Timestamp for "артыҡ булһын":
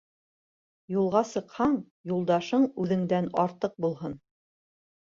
3.47-4.23